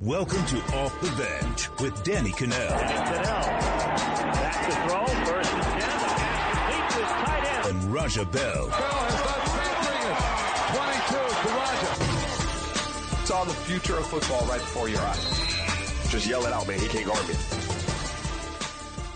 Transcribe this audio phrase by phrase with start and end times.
[0.00, 2.70] Welcome to Off the Bench with Danny Kanell.
[2.70, 3.22] Kanell.
[4.32, 5.04] Back to throw.
[5.26, 5.76] First and ten.
[5.76, 7.76] The pass complete to tight end.
[7.76, 8.68] And Raja Bell.
[8.68, 10.24] Bell has done big things.
[11.04, 13.26] 22 to Raja.
[13.26, 16.08] Saw the future of football right before your eyes.
[16.08, 16.80] Just yell it out, man.
[16.80, 17.34] He can't guard me.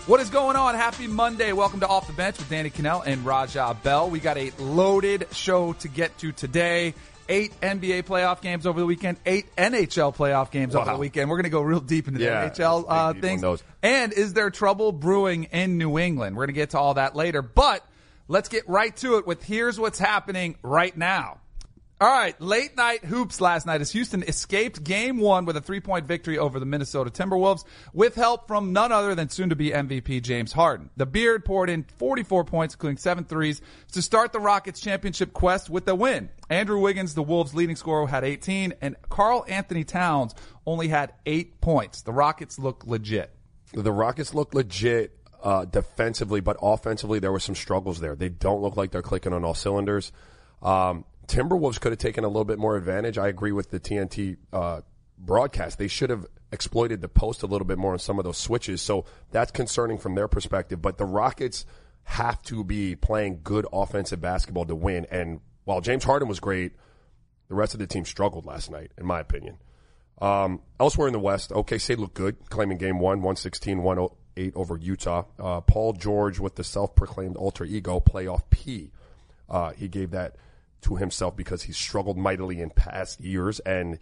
[0.05, 0.75] What is going on?
[0.75, 1.51] Happy Monday.
[1.51, 4.07] Welcome to Off the Bench with Danny Kanell and Raja Bell.
[4.11, 6.93] We got a loaded show to get to today.
[7.27, 10.81] Eight NBA playoff games over the weekend, eight NHL playoff games wow.
[10.81, 11.29] over the weekend.
[11.29, 13.63] We're going to go real deep into the yeah, NHL uh, things.
[13.81, 16.35] And is there trouble brewing in New England?
[16.35, 17.41] We're going to get to all that later.
[17.41, 17.85] But
[18.27, 21.39] let's get right to it with here's what's happening right now.
[22.01, 25.79] All right, late night hoops last night as Houston escaped game one with a three
[25.79, 27.63] point victory over the Minnesota Timberwolves
[27.93, 30.89] with help from none other than soon to be MVP James Harden.
[30.97, 33.61] The Beard poured in 44 points, including seven threes
[33.93, 36.27] to start the Rockets championship quest with a win.
[36.49, 40.35] Andrew Wiggins, the Wolves leading scorer, had 18 and Karl Anthony Towns
[40.65, 42.01] only had eight points.
[42.01, 43.31] The Rockets look legit.
[43.71, 45.17] The Rockets look legit.
[45.41, 48.15] Uh, defensively, but offensively, there were some struggles there.
[48.15, 50.11] They don't look like they're clicking on all cylinders.
[50.65, 53.17] Um, Timberwolves could have taken a little bit more advantage.
[53.17, 54.81] I agree with the TNT uh,
[55.17, 55.77] broadcast.
[55.77, 58.81] They should have exploited the post a little bit more on some of those switches.
[58.81, 60.81] So that's concerning from their perspective.
[60.81, 61.65] But the Rockets
[62.03, 65.07] have to be playing good offensive basketball to win.
[65.11, 66.73] And while James Harden was great,
[67.47, 69.57] the rest of the team struggled last night, in my opinion.
[70.21, 75.25] Um, elsewhere in the West, OKC looked good, claiming game one, 116 108 over Utah.
[75.37, 78.91] Uh, Paul George with the self proclaimed alter ego, playoff P.
[79.49, 80.35] Uh, he gave that
[80.85, 83.99] to himself because he's struggled mightily in past years and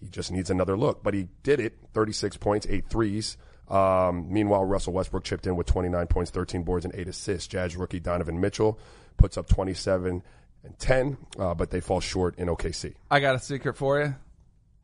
[0.00, 1.02] he just needs another look.
[1.02, 3.36] But he did it 36 points, eight threes.
[3.68, 7.48] Um, meanwhile, Russell Westbrook chipped in with 29 points, 13 boards, and eight assists.
[7.48, 8.78] Jazz rookie Donovan Mitchell
[9.16, 10.22] puts up 27
[10.64, 12.94] and 10, uh, but they fall short in OKC.
[13.10, 14.14] I got a secret for you.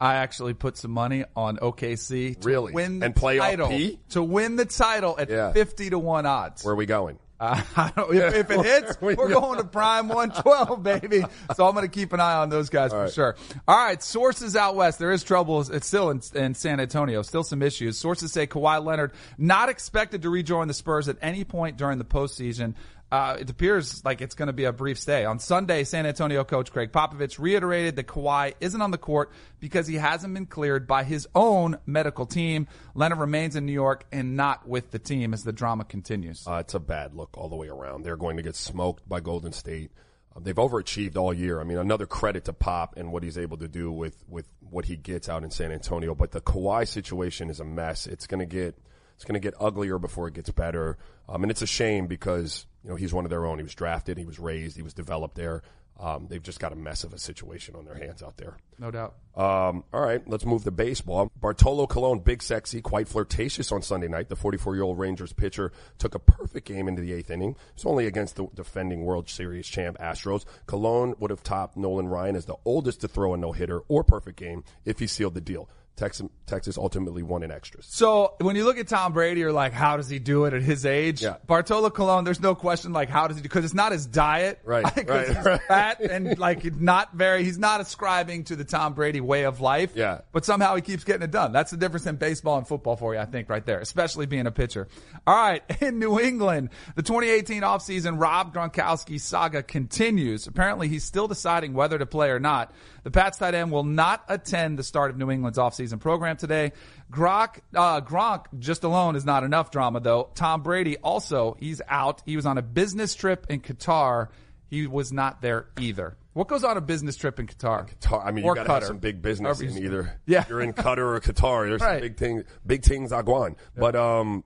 [0.01, 2.73] I actually put some money on OKC to really?
[2.73, 3.69] win the and play title.
[3.69, 3.99] P?
[4.11, 5.53] To win the title at Yeah.
[5.53, 6.63] 50 to 1 odds.
[6.65, 7.19] Where are we going?
[7.41, 11.25] Uh, I don't, if, if it hits, We we're going to prime 112, baby.
[11.55, 13.13] So I'm going to keep an eye on those guys for right.
[13.13, 13.37] sure.
[13.67, 14.99] All right, sources out west.
[14.99, 15.61] There is trouble.
[15.61, 17.23] It's still in, in San Antonio.
[17.23, 17.99] Still some issues.
[17.99, 22.05] Sources say Kawhi Leonard not expected to rejoin the Spurs at any point during the
[22.05, 22.75] postseason.
[23.15, 25.25] Uh, it appears like it's going to be a brief stay.
[25.25, 29.31] On Sunday, San Antonio coach Gregg Popovich reiterated that Kawhi isn't on the court
[29.61, 32.67] because he hasn't been cleared by his own medical team.
[32.97, 36.45] Leonard remains in New York and not with the team as the drama continues.
[36.45, 38.03] Uh, it's a bad look all the way around.
[38.03, 39.93] They're going to get smoked by Golden State.
[40.35, 41.61] Um, they've overachieved all year.
[41.61, 44.87] I mean, another credit to Pop and what he's able to do with, with what
[44.87, 46.17] he gets out in San Antonio.
[46.17, 48.09] But the Kawhi situation is a mess.
[48.09, 48.77] It's going to get
[49.15, 50.99] it's going to get uglier before it gets better.
[51.29, 53.59] Um, and it's a shame because you know he's one of their own.
[53.59, 55.63] He was drafted, he was raised, he was developed there.
[55.99, 58.57] Um, they've just got a mess of a situation on their hands out there.
[58.81, 59.15] No doubt.
[59.37, 61.31] Um, all right, let's move to baseball.
[61.41, 64.29] Bartolo Colon, big sexy, quite flirtatious on Sunday night.
[64.29, 67.55] The 44 year old Rangers pitcher took a perfect game into the eighth inning.
[67.75, 70.45] It's only against the defending World Series champ Astros.
[70.67, 74.03] Colon would have topped Nolan Ryan as the oldest to throw a no hitter or
[74.03, 75.69] perfect game if he sealed the deal.
[75.97, 77.87] Texas, Texas ultimately won in extras.
[77.89, 80.63] So when you look at Tom Brady, you're like, how does he do it at
[80.63, 81.23] his age?
[81.23, 81.37] Yeah.
[81.47, 83.49] Bartolo Colon, there's no question, like, how does he do?
[83.49, 85.61] Because it's not his diet, Right, right, he's right.
[85.69, 87.45] fat and like not very.
[87.45, 89.93] He's not ascribing to the Tom Brady way of life.
[89.95, 90.23] Yeah.
[90.33, 91.53] But somehow he keeps getting it done.
[91.53, 93.79] That's the difference in baseball and football for you, I think, right there.
[93.79, 94.89] Especially being a pitcher.
[95.27, 100.49] All right, in New England, the 2018 offseason Rob Gronkowski saga continues.
[100.49, 102.73] Apparently, he's still deciding whether to play or not.
[103.05, 106.73] The Pats tight end will not attend the start of New England's offseason program today.
[107.13, 110.31] Gronk, uh, Gronk just alone is not enough drama though.
[110.35, 112.23] Tom Brady also, he's out.
[112.27, 114.29] He was on a business trip in Qatar.
[114.69, 116.17] He was not there either.
[116.33, 117.89] What goes on a business trip in Qatar?
[118.01, 118.27] Qatar.
[118.27, 120.19] I mean, Or you got to have some big business in either.
[120.27, 120.45] Yeah.
[120.49, 121.69] you're in Qatar or Qatar.
[121.69, 121.93] There's Right.
[121.93, 123.55] some big things, big things aguan.
[123.77, 124.43] But um,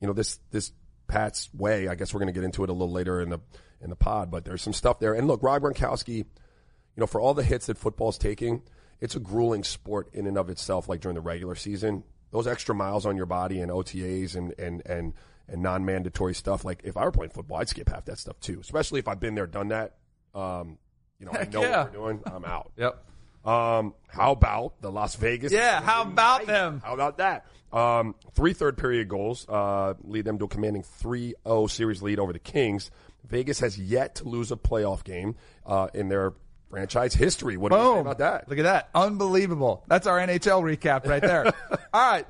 [0.00, 0.70] you know this this
[1.08, 1.88] Pat's way.
[1.88, 3.40] I guess we're going to get into it a little later in the
[3.80, 4.30] in the pod.
[4.30, 5.14] But there's some stuff there.
[5.14, 6.26] And look, Rob Gronkowski,
[6.96, 8.62] you know, for all the hits that football's taking,
[9.00, 10.88] it's a grueling sport in and of itself.
[10.88, 14.82] Like during the regular season, those extra miles on your body and OTAs and and
[14.86, 15.14] and
[15.48, 16.64] and non-mandatory stuff.
[16.64, 18.60] Like if I were playing football, I'd skip half that stuff too.
[18.60, 19.94] Especially if I've been there, done that.
[20.34, 20.78] Um,
[21.18, 21.84] you know, I know yeah.
[21.84, 22.22] what we're doing.
[22.26, 22.72] I'm out.
[22.78, 23.04] Yep.
[23.44, 25.52] Um, how about the Las Vegas?
[25.52, 26.80] Yeah, how about them?
[26.82, 27.44] How about that?
[27.74, 32.32] Um, three third period goals uh, lead them to a commanding 3-0 series lead over
[32.32, 32.90] the Kings.
[33.28, 35.34] Vegas has yet to lose a playoff game
[35.66, 36.32] uh, in their
[36.74, 37.56] franchise history.
[37.56, 37.98] What do you say Boom.
[37.98, 38.48] about that?
[38.48, 38.90] Look at that.
[38.94, 39.84] Unbelievable.
[39.86, 41.46] That's our NHL recap right there.
[41.94, 42.26] All right.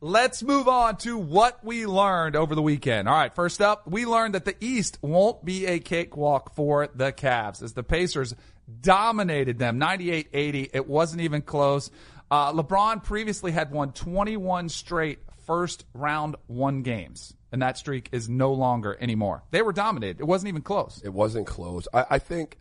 [0.00, 3.08] Let's move on to what we learned over the weekend.
[3.08, 7.10] All right, first up, we learned that the East won't be a cakewalk for the
[7.10, 8.34] Cavs as the Pacers
[8.82, 10.70] dominated them 98-80.
[10.74, 11.90] It wasn't even close.
[12.30, 18.28] Uh, LeBron previously had won 21 straight first round one games, and that streak is
[18.28, 19.42] no longer anymore.
[19.52, 20.20] They were dominated.
[20.20, 21.00] It wasn't even close.
[21.02, 21.88] It wasn't close.
[21.94, 22.58] I, I think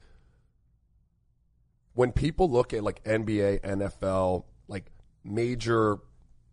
[1.94, 4.86] when people look at like NBA, NFL, like
[5.24, 5.98] major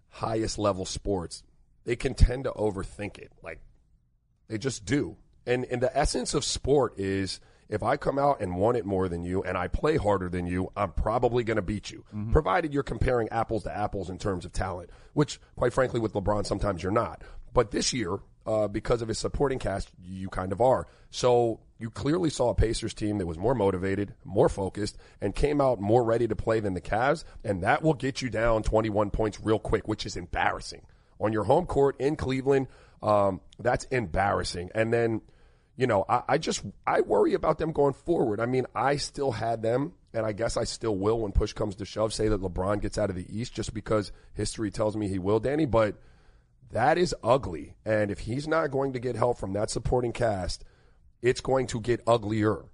[0.08, 1.42] highest level sports,
[1.84, 3.32] they can tend to overthink it.
[3.42, 3.60] Like
[4.48, 5.16] they just do.
[5.46, 7.40] And and the essence of sport is
[7.70, 10.44] if I come out and want it more than you and I play harder than
[10.46, 12.32] you, I'm probably going to beat you, mm-hmm.
[12.32, 16.44] provided you're comparing apples to apples in terms of talent, which, quite frankly, with LeBron,
[16.44, 17.22] sometimes you're not.
[17.54, 20.86] But this year, uh, because of his supporting cast, you kind of are.
[21.10, 25.60] So you clearly saw a Pacers team that was more motivated, more focused, and came
[25.60, 29.10] out more ready to play than the Cavs, and that will get you down 21
[29.10, 30.82] points real quick, which is embarrassing.
[31.20, 32.68] On your home court in Cleveland,
[33.02, 34.70] um, that's embarrassing.
[34.74, 35.22] And then
[35.80, 38.38] you know, I, I, just I worry about them going forward.
[38.38, 41.76] I mean, I still had them, and I guess I still will when push comes
[41.76, 42.12] to shove.
[42.12, 45.40] Say that LeBron gets out of the East just because history tells me he will,
[45.40, 45.64] Danny.
[45.64, 45.96] But
[46.72, 50.64] that is ugly, and if he's not going to get help from that supporting cast,
[51.22, 52.64] it's going to get uglier.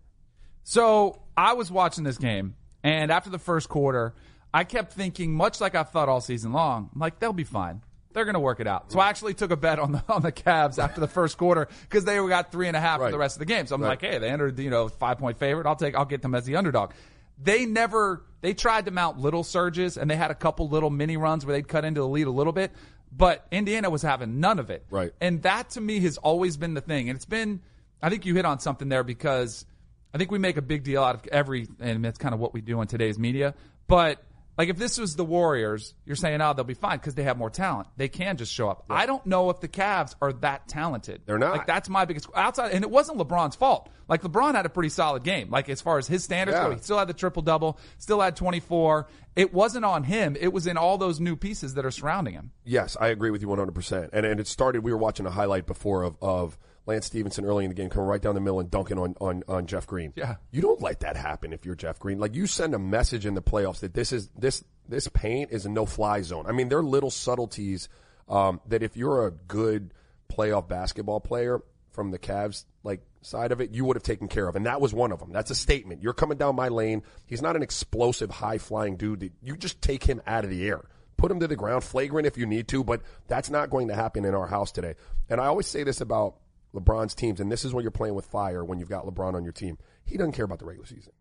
[0.65, 4.15] So I was watching this game, and after the first quarter,
[4.53, 7.83] I kept thinking, much like I've thought all season long, I'm like they'll be fine
[8.17, 8.91] they're going to work it out.
[8.91, 11.69] So I actually took a bet on the on the Cavs after the first quarter
[11.83, 13.09] because they got three and a half right.
[13.09, 13.67] for the rest of the game.
[13.67, 13.91] So I'm right.
[13.91, 15.67] like, hey, they entered you know five point favorite.
[15.67, 16.93] I'll take I'll get them as the underdog.
[17.39, 21.19] They never they tried to mount little surges and they had a couple little mini
[21.19, 22.73] runs where they'd cut into the lead a little bit,
[23.17, 24.85] but Indiana was having none of it.
[24.91, 25.13] Right.
[25.21, 27.61] And that to me has always been the thing, and it's been.
[28.03, 29.65] I think you hit on something there because
[30.13, 32.53] I think we make a big deal out of every, and that's kind of what
[32.53, 33.55] we do in today's media,
[33.89, 34.23] but
[34.59, 37.37] like if this was the Warriors, you're saying, oh, they'll be fine because they have
[37.37, 37.89] more talent.
[37.97, 38.85] They can just show up.
[38.89, 41.23] I don't know if the Cavs are that talented.
[41.27, 41.53] They're not.
[41.57, 43.91] Like that's my biggest outside, and it wasn't LeBron's fault.
[44.09, 45.51] Like LeBron had a pretty solid game.
[45.51, 46.69] Like as far as his standards Yeah.
[46.69, 49.09] go, he still had the triple double, still had 24.
[49.35, 50.37] It wasn't on him.
[50.41, 52.53] It was in all those new pieces that are surrounding him.
[52.65, 54.11] Yes, I agree with you 100%.
[54.13, 56.57] And, and it started, we were watching a highlight before of, of
[56.87, 59.43] Lance Stephenson early in the game coming right down the middle and dunking on, on,
[59.49, 60.13] on Jeff Green.
[60.17, 60.37] Yeah.
[60.53, 62.19] You don't let that happen if you're Jeff Green.
[62.19, 65.67] Like you send a message in the playoffs that this is, this, this paint is
[65.67, 66.47] a no fly zone.
[66.47, 67.89] I mean, there are little subtleties,
[68.29, 69.93] um, that if you're a good
[70.33, 71.61] playoff basketball player
[71.91, 74.55] from the Cavs, like side of it, you would have taken care of.
[74.55, 75.33] And that was one of them.
[75.33, 76.03] That's a statement.
[76.03, 77.03] You're coming down my lane.
[77.27, 79.21] He's not an explosive, high flying dude.
[79.21, 80.85] That you just take him out of the air.
[81.17, 83.95] Put him to the ground, flagrant if you need to, but that's not going to
[83.95, 84.95] happen in our house today.
[85.31, 86.37] And I always say this about
[86.77, 89.43] LeBron's teams, and this is when you're playing with fire when you've got LeBron on
[89.45, 89.79] your team.
[90.05, 91.13] He doesn't care about the regular season.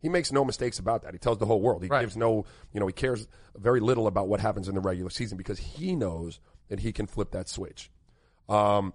[0.00, 1.12] He makes no mistakes about that.
[1.12, 1.82] He tells the whole world.
[1.82, 2.00] He Right.
[2.02, 5.36] gives no, you know, he cares very little about what happens in the regular season
[5.36, 7.90] because he knows that he can flip that switch.
[8.48, 8.94] Um,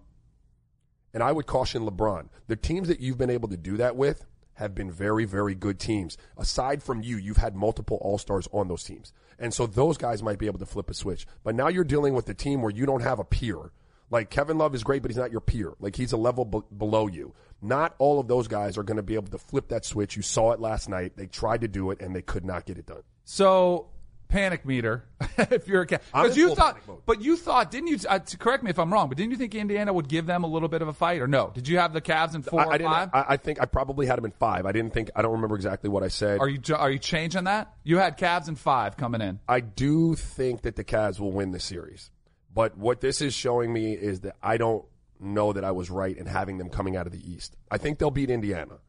[1.14, 2.30] and I would caution LeBron.
[2.48, 4.26] The teams that you've been able to do that with
[4.56, 6.18] have been very, very good teams.
[6.38, 9.12] Aside from you, you've had multiple All Stars on those teams.
[9.38, 11.28] And so those guys might be able to flip a switch.
[11.44, 13.72] But now you're dealing with a team where you don't have a peer.
[14.10, 15.74] Like Kevin Love is great, but he's not your peer.
[15.80, 17.34] Like he's a level b- below you.
[17.62, 20.16] Not all of those guys are going to be able to flip that switch.
[20.16, 21.14] You saw it last night.
[21.16, 23.02] They tried to do it and they could not get it done.
[23.24, 23.88] So
[24.28, 25.06] panic meter,
[25.38, 27.98] if you're a Cavs, because you thought, but you thought, didn't you?
[28.08, 30.44] Uh, to correct me if I'm wrong, but didn't you think Indiana would give them
[30.44, 31.52] a little bit of a fight, or no?
[31.54, 33.10] Did you have the Cavs in four I, I five?
[33.14, 34.66] I, I think I probably had them in five.
[34.66, 35.10] I didn't think.
[35.16, 36.40] I don't remember exactly what I said.
[36.40, 37.74] are you are you changing that?
[37.84, 39.40] You had Cavs in five coming in.
[39.48, 42.12] I do think that the Cavs will win the series.
[42.56, 44.86] But what this is showing me is that I don't
[45.20, 47.56] know that I was right in having them coming out of the East.
[47.70, 48.80] I think they'll beat Indiana.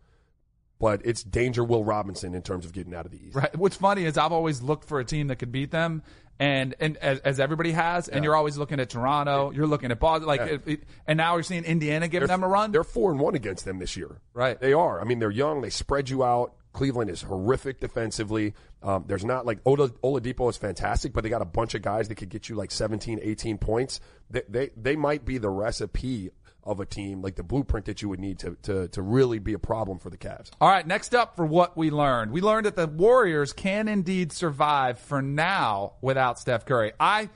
[0.78, 3.34] But it's danger Will Robinson in terms of getting out of the East.
[3.34, 3.56] Right.
[3.56, 6.02] What's funny is I've always looked for a team that could beat them,
[6.38, 9.98] and and as, as everybody has, and you're always looking at Toronto, you're looking at
[9.98, 12.72] Boston, like, it, it- and now we're seeing Indiana giving them a run.
[12.72, 14.20] They're four and one against them this year.
[14.34, 14.60] Right.
[14.60, 15.00] They are.
[15.00, 15.62] I mean, they're young.
[15.62, 16.52] They spread you out.
[16.76, 18.52] Cleveland is horrific defensively.
[18.82, 22.08] Um, there's not like Ola, Oladipo is fantastic, but they got a bunch of guys
[22.08, 23.98] that could get you like 17, 18 points.
[24.28, 26.30] They, they, they might be the recipe
[26.62, 29.54] of a team, like the blueprint that you would need to, to, to really be
[29.54, 30.50] a problem for the Cavs.
[30.60, 32.30] All right, next up for what we learned.
[32.30, 36.92] We learned that the Warriors can indeed survive for now without Steph Curry.
[37.00, 37.30] I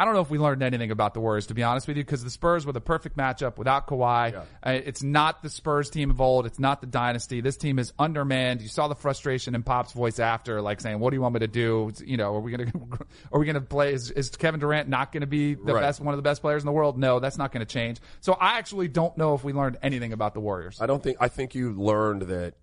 [0.00, 2.04] I don't know if we learned anything about the Warriors to be honest with you
[2.04, 4.34] because the Spurs were the perfect matchup without Kawhi.
[4.36, 6.46] Uh, it's not the Spurs team of old.
[6.46, 7.40] It's not the dynasty.
[7.40, 8.62] This team is undermanned.
[8.62, 11.40] You saw the frustration in Pop's voice after, like saying, "What do you want me
[11.40, 11.90] to do?
[12.04, 12.70] You know, are we gonna
[13.32, 13.92] are we gonna play?
[13.92, 15.80] Is, is Kevin Durant not going to be the Right.
[15.80, 16.98] best, one of the best players in the world?
[16.98, 17.98] No, that's not going to change.
[18.20, 20.80] So I actually don't know if we learned anything about the Warriors.
[20.80, 22.54] I don't think, I think you learned that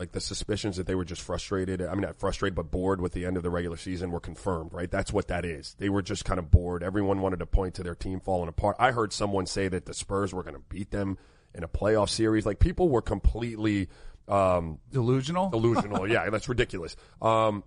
[0.00, 1.82] like the suspicions that they were just frustrated.
[1.82, 4.72] I mean, not frustrated, but bored with the end of the regular season were confirmed,
[4.72, 4.90] right?
[4.90, 5.76] That's what that is.
[5.78, 6.82] They were just kind of bored.
[6.82, 8.76] Everyone wanted to point to their team falling apart.
[8.78, 11.18] I heard someone say that the Spurs were going to beat them
[11.54, 12.46] in a playoff series.
[12.46, 13.88] Like people were completely,
[14.26, 15.50] um, Delusional.
[15.50, 16.08] delusional.
[16.10, 16.96] yeah, that's ridiculous.
[17.20, 17.62] Um,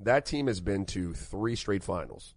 [0.00, 2.34] That team has been to three straight finals.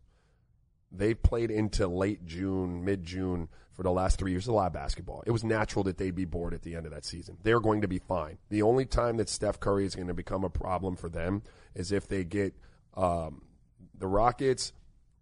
[0.92, 5.24] They've played into late June, mid June for the last three years of live basketball.
[5.28, 7.38] It was natural that they'd be bored at the end of that season.
[7.44, 8.40] They're going to be fine.
[8.50, 11.44] The only time that Steph Curry is going to become a problem for them
[11.76, 12.56] is if they get
[12.96, 13.44] um,
[13.98, 14.74] the Rockets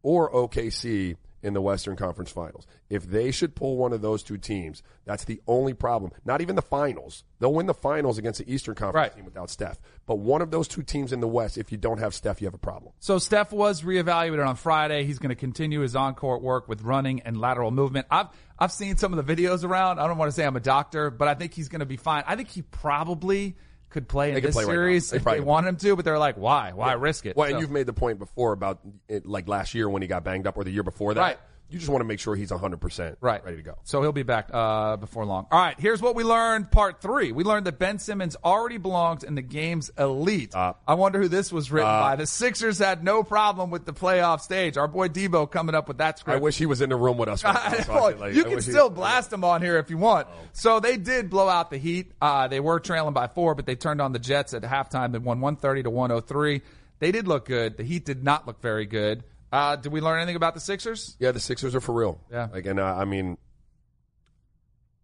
[0.03, 2.65] or OKC in the Western Conference Finals.
[2.89, 6.11] If they should pull one of those two teams, that's the only problem.
[6.25, 7.23] Not even the finals.
[7.39, 9.15] They'll win the finals against the Eastern Conference Right.
[9.15, 9.79] team without Steph.
[10.05, 12.47] But one of those two teams in the West, if you don't have Steph, you
[12.47, 12.93] have a problem.
[12.99, 15.05] So Steph was reevaluated on Friday.
[15.05, 18.07] He's going to continue his on-court work with running and lateral movement.
[18.09, 19.99] I've I've seen some of the videos around.
[19.99, 21.97] I don't want to say I'm a doctor, but I think he's going to be
[21.97, 22.23] fine.
[22.25, 23.57] I think he probably
[23.95, 24.73] could play in could this play right now.
[24.73, 25.45] series They if they could.
[25.45, 25.95] want him to.
[25.95, 26.73] But they're like, why?
[26.73, 27.35] Why risk it?
[27.37, 30.07] Well, So- and you've made the point before about it, like last year when he
[30.07, 31.21] got banged up, or the year before that.
[31.21, 31.37] Right.
[31.67, 33.43] You just want to make sure he's 100% right.
[33.43, 33.75] ready to go.
[33.83, 35.47] So he'll be back uh, before long.
[35.51, 36.69] All right, here's what we learned.
[36.71, 37.31] Part three.
[37.31, 40.51] We learned that Ben Simmons already belongs in the game's elite.
[40.51, 40.83] Stop.
[40.87, 42.15] I wonder who this was written Uh, by.
[42.17, 44.77] The Sixers had no problem with the playoff stage.
[44.77, 46.37] Our boy Debo coming up with that script.
[46.37, 47.43] I wish he was in the room with us.
[47.43, 49.61] Right now, so I Well, like- you I can wish he- still blast them on
[49.63, 50.27] here if you want.
[50.53, 52.11] So they did blow out the Heat.
[52.21, 55.11] Uh, they were trailing by four, but they turned on the Jets at halftime.
[55.13, 56.61] They won 130 to 103.
[56.99, 57.75] They did look good.
[57.77, 59.23] The Heat did not look very good.
[59.55, 61.15] Uh, did we learn anything about the Sixers?
[61.17, 62.19] Yeah, the Sixers are for real.
[62.29, 62.49] Yeah.
[62.51, 63.37] Like, and uh, I mean,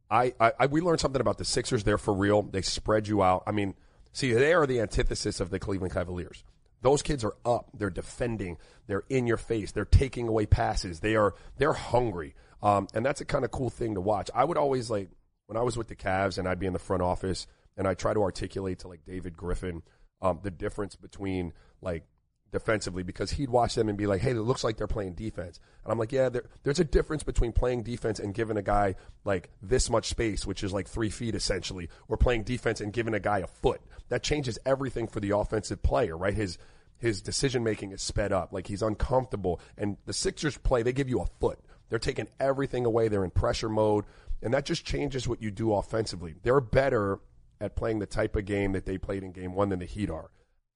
[0.10, 1.86] I, I, I we learned something about the Sixers.
[1.86, 2.42] They're for real.
[2.42, 3.44] They spread you out.
[3.48, 3.76] I mean,
[4.12, 6.44] see, they are the antithesis of the Cleveland Cavaliers.
[6.82, 7.70] Those kids are up.
[7.74, 8.58] They're defending.
[8.88, 9.72] They're in your face.
[9.72, 11.00] They're taking away passes.
[11.00, 12.36] They are they're hungry.
[12.62, 14.30] Um, and that's a kind of cool thing to watch.
[14.36, 15.12] I would always like
[15.46, 17.94] when I was with the Cavs and I'd be in the front office and I
[17.94, 19.82] try to articulate to like David Griffin
[20.22, 22.04] um, the difference between like
[22.52, 25.60] defensively because he'd watch them and be like, "Hey, it looks like they're playing defense."
[25.84, 28.96] And I'm like, "Yeah, there, there's a difference between playing defense and giving a guy
[29.24, 33.14] like this much space, which is like three feet essentially, or playing defense and giving
[33.14, 33.82] a guy a foot.
[34.10, 36.34] That changes everything for the offensive player, right?
[36.34, 36.58] His
[36.98, 39.60] his decision making is sped up, like he's uncomfortable.
[39.78, 41.60] And the Sixers play, they give you a foot.
[41.90, 43.08] They're taking everything away.
[43.08, 44.06] They're in pressure mode,
[44.42, 46.36] and that just changes what you do offensively.
[46.44, 47.20] They're better
[47.60, 50.10] at playing the type of game that they played in Game One than the Heat
[50.10, 50.30] are.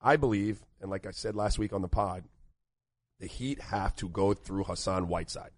[0.06, 2.24] I believe, and like I said last week on the pod,
[3.20, 5.50] the Heat have to go through Hassan Whiteside.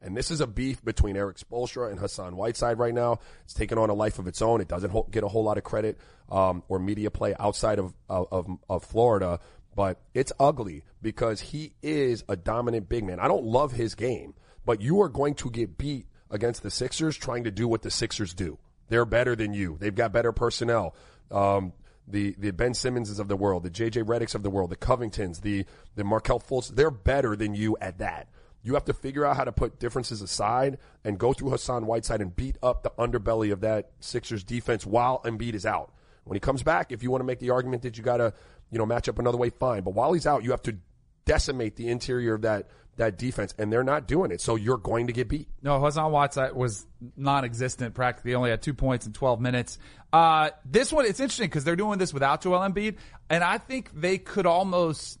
[0.00, 3.18] And this is a beef between Erik Spoelstra and Hassan Whiteside right now.
[3.42, 4.60] It's taken on a life of its own.
[4.60, 5.98] It doesn't get a whole lot of credit
[6.30, 9.40] um, or media play outside of, of, of, Florida,
[9.74, 13.18] but it's ugly because he is a dominant big man.
[13.18, 17.16] I don't love his game, but you are going to get beat against the Sixers
[17.16, 18.58] trying to do what the Sixers do.
[18.88, 19.76] They're better than you.
[19.80, 20.94] They've got better personnel.
[21.32, 21.72] Um,
[22.10, 25.42] the the Ben Simmonses of the world, the JJ Redicks of the world, the Covingtons,
[25.42, 28.28] the the Markelle Fultz, they're better than you at that.
[28.62, 32.20] You have to figure out how to put differences aside and go through Hassan Whiteside
[32.20, 35.92] and beat up the underbelly of that Sixers defense while Embiid is out.
[36.24, 38.34] When he comes back, if you want to make the argument that you got to,
[38.70, 39.82] you know, match up another way, fine.
[39.82, 40.76] But while he's out, you have to
[41.24, 44.40] decimate the interior of that that defense, and they're not doing it.
[44.40, 45.48] So you're going to get beat.
[45.62, 46.86] No, Hassan Whiteside was
[47.16, 48.34] non-existent practically.
[48.34, 49.78] Only had two points in 12 minutes.
[50.12, 52.96] Uh, this one, it's interesting because they're doing this without Joel Embiid,
[53.30, 55.18] and I think they could almost.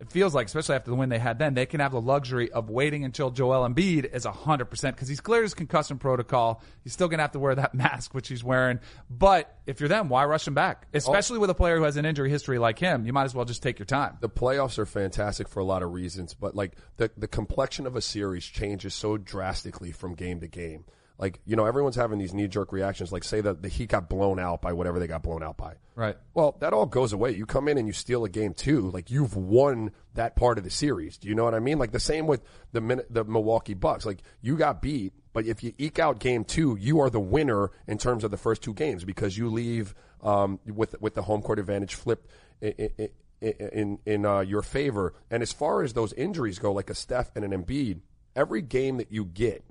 [0.00, 2.52] It feels like, especially after the win they had then, they can have the luxury
[2.52, 6.62] of waiting until Joel Embiid is 100% because he's cleared his concussion protocol.
[6.84, 8.78] He's still going to have to wear that mask, which he's wearing.
[9.10, 10.86] But if you're them, why rush him back?
[10.86, 10.98] Oh.
[10.98, 13.44] Especially with a player who has an injury history like him, you might as well
[13.44, 14.18] just take your time.
[14.20, 17.96] the playoffs are fantastic for a lot of reasons, but like the the complexion of
[17.96, 20.84] a series changes so drastically from game to game.
[21.18, 23.10] Like you know, everyone's having these knee jerk reactions.
[23.12, 25.74] Like say that the Heat got blown out by whatever they got blown out by.
[25.96, 26.16] Right.
[26.32, 27.32] Well, that all goes away.
[27.32, 28.90] You come in and you steal a game too.
[28.90, 31.18] Like you've won that part of the series.
[31.18, 31.78] Do you know what I mean?
[31.78, 34.06] Like the same with the Min- the Milwaukee Bucks.
[34.06, 37.72] Like you got beat, but if you eke out game two, you are the winner
[37.88, 41.42] in terms of the first two games because you leave um, with with the home
[41.42, 42.28] court advantage flipped.
[42.62, 43.10] i- i- i-
[43.40, 45.14] in in uh, your favor.
[45.30, 48.00] And as far as those injuries go, like a Steph and an Embiid,
[48.34, 49.64] every game that you get,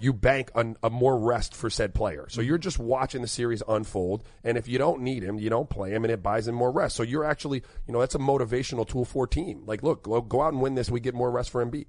[0.00, 2.26] you bank on a more rest for said player.
[2.28, 5.68] So you're just watching the series unfold, and if you don't need him, you don't
[5.68, 6.96] play him, and it buys him more rest.
[6.96, 9.62] So you're actually, you know, that's a motivational tool for a team.
[9.66, 10.90] Like, look, go, go out and win this.
[10.90, 11.86] We get more rest for Embiid.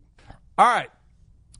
[0.58, 0.90] All right.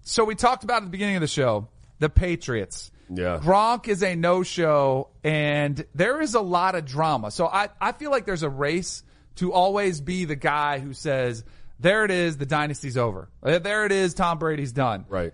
[0.04, 2.92] So we talked about at the beginning of the show the Patriots.
[3.10, 3.40] Yeah.
[3.42, 7.32] Gronk is a no show, and there is a lot of drama.
[7.32, 9.04] So I, I feel like there's a race
[9.36, 11.44] to always be the guy who says,
[11.80, 13.30] there it is, the dynasty's over.
[13.42, 15.06] There it is, Tom Brady's done.
[15.08, 15.34] Right.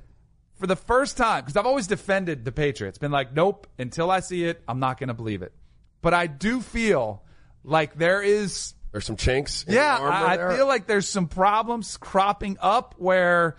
[0.64, 4.22] For the first time, because I've always defended the Patriots, been like, nope, until I
[4.22, 5.52] see it, I'm not going to believe it.
[6.02, 7.22] But I do feel
[7.66, 9.64] like there is There's some chinks.
[9.64, 10.54] in yeah, the armor I.
[10.54, 13.58] I feel like there's some problems cropping up where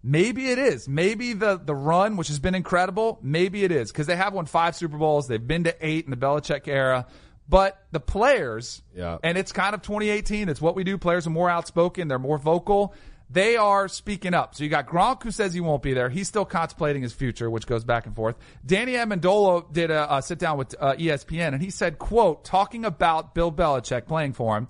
[0.00, 0.88] maybe it is.
[0.88, 4.46] Maybe the, the run, which has been incredible, maybe it is because they have won
[4.46, 5.26] five Super Bowls.
[5.26, 7.08] They've been to eight in the Belichick era.
[7.48, 9.18] But the players, Yeah.
[9.24, 10.48] and it's kind of 2018.
[10.48, 10.98] It's what we do.
[10.98, 12.06] Players are more outspoken.
[12.06, 12.94] They're more vocal.
[13.34, 14.54] They are speaking up.
[14.54, 16.08] So you got Gronk who says he won't be there.
[16.08, 18.36] He's still contemplating his future, which goes back and forth.
[18.64, 22.84] Danny Amendola did a, a sit down with uh, ESPN and he said, quote, talking
[22.84, 24.68] about Bill Belichick playing for him,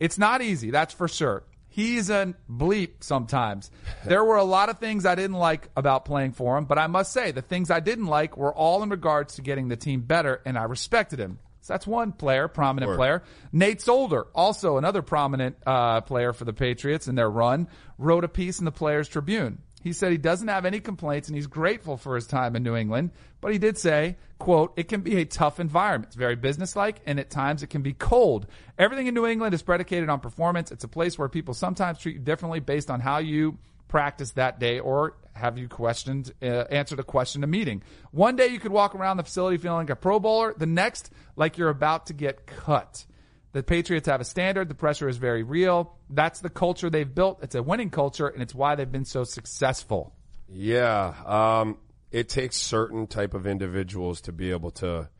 [0.00, 0.72] it's not easy.
[0.72, 1.44] That's for sure.
[1.68, 3.70] He's a bleep sometimes.
[4.04, 6.88] There were a lot of things I didn't like about playing for him, but I
[6.88, 10.00] must say the things I didn't like were all in regards to getting the team
[10.00, 11.38] better and I respected him.
[11.62, 13.22] So that's one player, prominent player.
[13.52, 18.28] Nate Solder, also another prominent uh, player for the Patriots in their run, wrote a
[18.28, 19.58] piece in the Players Tribune.
[19.82, 22.76] He said he doesn't have any complaints and he's grateful for his time in New
[22.76, 26.08] England, but he did say, quote, it can be a tough environment.
[26.08, 28.46] It's very businesslike and at times it can be cold.
[28.78, 30.70] Everything in New England is predicated on performance.
[30.72, 33.58] It's a place where people sometimes treat you differently based on how you
[33.92, 37.82] practice that day or have you questioned, uh, answered a question in a meeting.
[38.10, 40.54] One day you could walk around the facility feeling like a pro bowler.
[40.56, 43.04] The next, like you're about to get cut.
[43.52, 44.70] The Patriots have a standard.
[44.70, 45.94] The pressure is very real.
[46.08, 47.40] That's the culture they've built.
[47.42, 50.14] It's a winning culture and it's why they've been so successful.
[50.48, 51.76] Yeah, um,
[52.10, 55.10] it takes certain type of individuals to be able to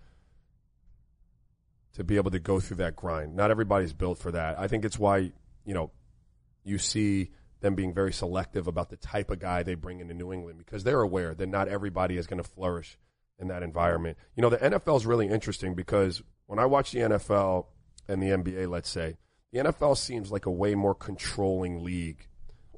[1.92, 3.36] to be able to go through that grind.
[3.36, 4.58] Not everybody's built for that.
[4.58, 5.32] I think it's why
[5.66, 5.90] you know
[6.64, 7.32] you see
[7.62, 10.84] them being very selective about the type of guy they bring into New England because
[10.84, 12.98] they're aware that not everybody is going to flourish
[13.38, 14.18] in that environment.
[14.36, 17.66] You know, the NFL is really interesting because when I watch the NFL
[18.08, 19.16] and the NBA, let's say,
[19.52, 22.28] the NFL seems like a way more controlling league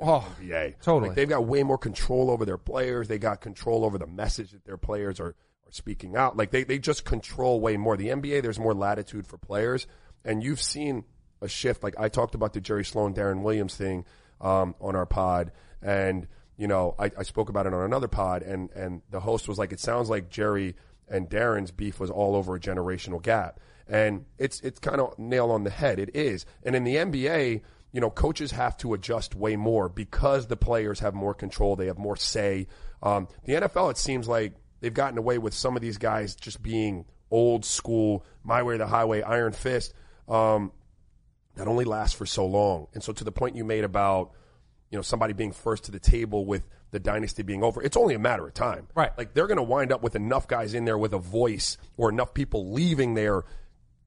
[0.01, 0.81] Oh, NBA.
[0.83, 1.09] Totally.
[1.09, 3.09] Like they've got way more control over their players.
[3.09, 6.37] They got control over the message that their players are, are speaking out.
[6.37, 7.97] Like they, they just control way more.
[7.97, 9.87] The NBA, there's more latitude for players.
[10.25, 11.05] And you've seen
[11.41, 11.83] a shift.
[11.83, 14.05] Like I talked about the Jerry Sloan, Deron Williams thing
[14.41, 15.53] um, on our pod.
[15.83, 16.27] And,
[16.57, 18.43] you know, I, I spoke about it on another pod.
[18.43, 20.75] And, and the host was like, it sounds like Jerry
[21.09, 23.61] and Deron's beef was all over a generational gap.
[23.87, 25.99] And it's, it's kind of nail on the head.
[25.99, 26.47] It is.
[26.63, 27.61] And in the NBA,
[27.93, 31.77] you know, coaches have to adjust way more because the players have more control.
[31.77, 32.67] They have more say.
[33.03, 36.63] Um, the NFL, it seems like they've gotten away with some of these guys just
[36.63, 39.95] being old school, my way or the highway, iron fist.
[40.29, 40.73] Um,
[41.57, 42.89] that only lasts for so long.
[42.95, 44.33] And so, to the point you made about,
[44.91, 48.15] you know, somebody being first to the table with the dynasty being over, it's only
[48.15, 48.89] a matter of time.
[48.95, 49.11] Right.
[49.17, 52.09] Like they're going to wind up with enough guys in there with a voice or
[52.09, 53.45] enough people leaving there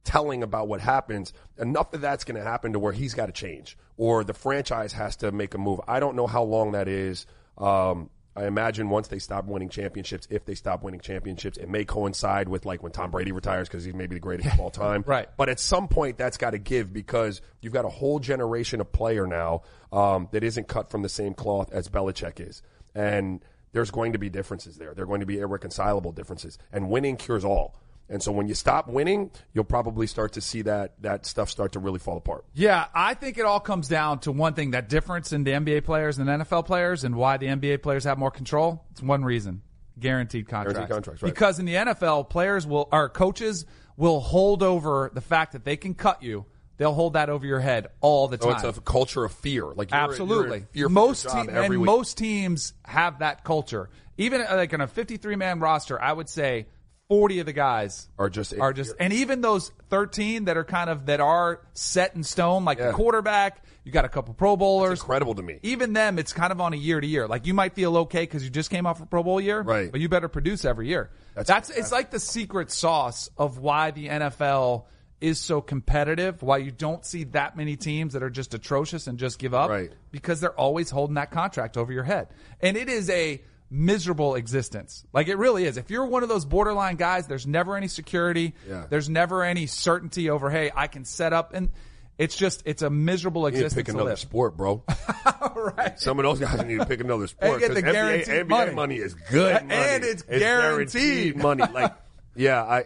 [0.04, 3.34] telling about what happens, enough of that's going to happen to where he's got to
[3.34, 5.82] change or the franchise has to make a move.
[5.88, 7.26] I don't know how long that is.
[7.58, 11.84] Um, I imagine once they stop winning championships, if they stop winning championships, it may
[11.84, 15.04] coincide with like when Tom Brady retires because he's maybe the greatest of all time.
[15.08, 15.28] Right.
[15.38, 18.92] But at some point, that's got to give because you've got a whole generation of
[18.92, 22.62] player now um, that isn't cut from the same cloth as Belichick is,
[22.94, 24.94] and there's going to be differences there.
[24.94, 27.76] There are going to be irreconcilable differences, and winning cures all.
[28.10, 31.74] And so when you stop winning, you'll probably start to see that that stuff start
[31.74, 32.46] to really fall apart.
[32.54, 35.84] Yeah, I think it all comes down to one thing that difference in the NBA
[35.84, 38.86] players and NFL players and why the NBA players have more control.
[38.92, 39.62] It's one reason
[40.00, 40.74] guaranteed contracts.
[40.78, 41.34] Guaranteed contracts, right.
[41.34, 43.66] Because in the NFL, players will, our coaches
[43.96, 46.46] will hold over the fact that they can cut you.
[46.78, 48.64] They'll hold that over your head all the So time.
[48.64, 49.66] it's a culture of fear.
[49.66, 50.66] Like you're, Absolutely.
[50.74, 51.86] you're fear most te- every and week.
[51.88, 53.90] most teams have that culture.
[54.20, 56.68] Even uh, like on a 53 man roster, I would say
[57.10, 60.90] 40 of the guys Are just- are just and even those 13 that are kind
[60.90, 62.88] of that are set in stone like Yeah.
[62.88, 65.00] the quarterback, you got a couple pro bowlers.
[65.00, 65.60] incredible to me.
[65.64, 67.26] Even them it's kind of on a year to year.
[67.28, 69.90] Like you might feel okay cuz you just came off a pro bowl year, Right.
[69.90, 71.10] but you better produce every year.
[71.34, 74.88] That's That's, it's like the secret sauce of why the NFL
[75.22, 79.18] is so competitive, why you don't see that many teams that are just atrocious and
[79.18, 79.92] just give up Right.
[80.12, 82.28] because they're always holding that contract over your head.
[82.62, 85.04] And it is a miserable existence.
[85.14, 85.78] Like it really is.
[85.78, 88.54] If you're one of those borderline guys, there's never any security.
[88.68, 88.86] Yeah.
[88.90, 91.70] There's never any certainty over, hey, I can set up and
[92.18, 94.20] it's just it's a miserable You need to existence pick to another live.
[94.20, 94.84] sport, bro.
[95.56, 96.00] right.
[96.00, 98.48] Some of those guys need to pick another sport get the 'cause NBA, guaranteed NBA
[98.50, 98.74] money.
[98.74, 98.96] money.
[98.98, 99.80] is good And money.
[100.08, 101.36] it's guaranteed.
[101.38, 101.64] money.
[101.74, 101.94] Like,
[102.36, 102.86] yeah, I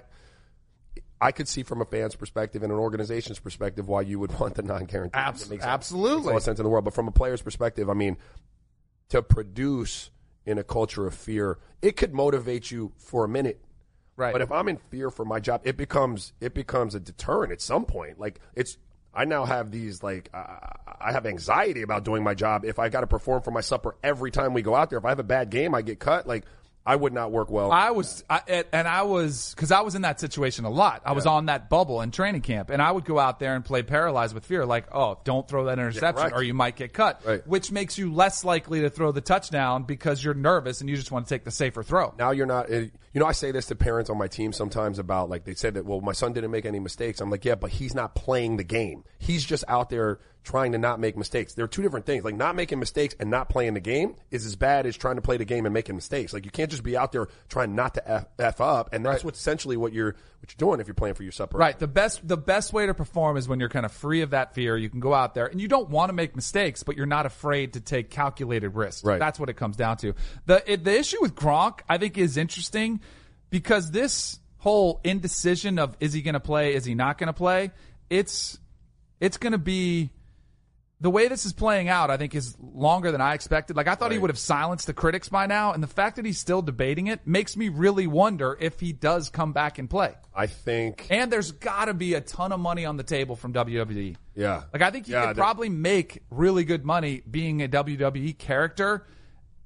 [1.21, 4.55] I could see from a fan's perspective and an organization's perspective why you would want
[4.55, 5.15] the non-guaranteed.
[5.15, 6.17] Abs- It makes- absolutely.
[6.17, 6.83] makes all the sense in the world.
[6.85, 8.17] But from a player's perspective, I mean,
[9.09, 10.09] to produce
[10.45, 13.61] in a culture of fear, it could motivate you for a minute.
[14.15, 14.33] Right.
[14.33, 17.61] But if I'm in fear for my job, it becomes it becomes a deterrent at
[17.61, 18.19] some point.
[18.19, 18.77] Like it's
[19.13, 20.57] I now have these like uh,
[20.99, 22.65] I have anxiety about doing my job.
[22.65, 25.05] If I got to perform for my supper every time we go out there, if
[25.05, 26.27] I have a bad game, I get cut.
[26.27, 26.45] Like
[26.85, 27.71] I would not work well.
[27.71, 31.03] I was, I, and I was, because I was in that situation a lot.
[31.05, 33.63] I was on that bubble in training camp, and I would go out there and
[33.63, 36.35] play paralyzed with fear, like, oh, don't throw that interception, correct.
[36.35, 37.45] or you might get cut, Right.
[37.47, 41.11] which makes you less likely to throw the touchdown because you're nervous and you just
[41.11, 42.15] want to take the safer throw.
[42.17, 42.71] now you're not.
[42.71, 45.53] eh, You know, I say this to parents on my team sometimes about like they
[45.53, 45.85] said that.
[45.85, 47.19] Well, my son didn't make any mistakes.
[47.21, 49.03] I'm like, yeah, but he's not playing the game.
[49.19, 51.53] He's just out there trying to not make mistakes.
[51.53, 52.23] There are two different things.
[52.23, 55.21] Like not making mistakes and not playing the game is as bad as trying to
[55.21, 56.33] play the game and making mistakes.
[56.33, 59.23] Like you can't just be out there trying not to f, f up, and that's
[59.23, 61.57] what's essentially what you're what you're doing if you're playing for your supper.
[61.57, 61.77] Right.
[61.77, 64.55] The best the best way to perform is when you're kind of free of that
[64.55, 64.75] fear.
[64.75, 67.27] You can go out there and you don't want to make mistakes, but you're not
[67.27, 69.03] afraid to take calculated risks.
[69.03, 69.19] Right.
[69.19, 70.15] That's what it comes down to.
[70.47, 73.01] The it, the issue with Gronk, I think, is interesting
[73.51, 77.33] because this whole indecision of is he going to play, is he not going to
[77.33, 77.71] play,
[78.09, 78.57] it's
[79.19, 80.09] it's going to be
[81.01, 83.75] the way this is playing out, I think, is longer than I expected.
[83.75, 86.25] Like I thought he would have silenced the critics by now, and the fact that
[86.25, 90.13] he's still debating it makes me really wonder if he does come back and play.
[90.35, 91.07] I think.
[91.09, 94.15] And there's got to be a ton of money on the table from WWE.
[94.35, 94.63] Yeah.
[94.71, 98.37] Like I think you Yeah, could that- probably make really good money being a WWE
[98.37, 99.07] character,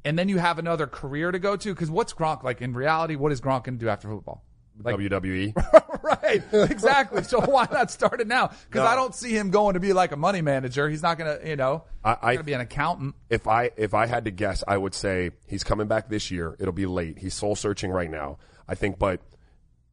[0.05, 1.73] and then you have another career to go to.
[1.73, 3.15] Because what's Gronk like in reality?
[3.15, 4.43] What is Gronk going to do after football?
[4.83, 5.53] Like, WWE.
[6.25, 7.23] right, exactly.
[7.23, 8.47] So why not start it now?
[8.47, 8.85] Because No.
[8.85, 10.89] I don't see him going to be like a money manager.
[10.89, 13.15] He's not going to, you know, I- I- going to be an accountant.
[13.29, 16.55] if I if I had to guess, I would say he's coming back this year.
[16.59, 17.19] It'll be late.
[17.19, 18.37] He's soul searching right now.
[18.67, 19.21] I think, but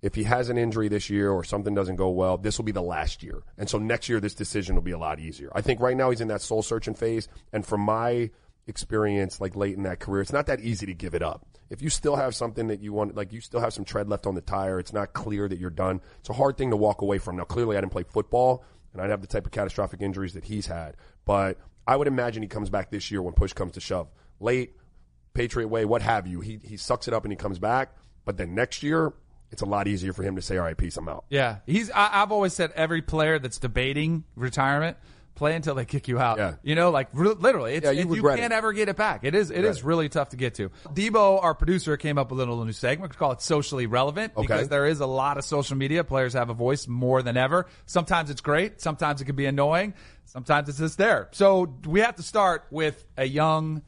[0.00, 2.72] if he has an injury this year or something doesn't go well, this will be
[2.72, 3.42] the last year.
[3.56, 5.50] And so next year, this decision will be a lot easier.
[5.54, 7.28] I think right now he's in that soul searching phase.
[7.52, 8.30] And from my
[8.66, 11.46] experience, like late in that career, it's not that easy to give it up.
[11.70, 14.26] If you still have something that you want, like you still have some tread left
[14.26, 16.00] on the tire, it's not clear that you're done.
[16.20, 17.36] It's a hard thing to walk away from.
[17.36, 20.34] Now, clearly, I didn't play football, and I didn't have the type of catastrophic injuries
[20.34, 20.96] that he's had.
[21.24, 24.08] But I would imagine he comes back this year when push comes to shove.
[24.38, 24.76] Late,
[25.34, 26.40] Patriot way, what have you.
[26.40, 27.96] He he sucks it up and he comes back.
[28.24, 29.12] But then next year,
[29.50, 31.90] it's a lot easier for him to say, "All right, peace, I'm out." Yeah, he's.
[31.90, 34.96] I, I've always said every player that's debating retirement.
[35.34, 36.36] Play until they kick you out.
[36.38, 36.54] Yeah.
[36.62, 38.52] You know, like re- literally, it's, Yeah, you it- you can't it.
[38.52, 39.24] ever get it back.
[39.24, 40.68] It is, it is really tough to get to.
[40.92, 43.12] Debo, our producer, came up with a little new segment.
[43.12, 44.42] We call it socially relevant Okay.
[44.46, 46.04] because there is a lot of social media.
[46.04, 47.66] Players have a voice more than ever.
[47.86, 48.80] Sometimes it's great.
[48.80, 49.94] Sometimes it can be annoying.
[50.26, 51.28] Sometimes it's just there.
[51.32, 53.82] So we have to start with a young,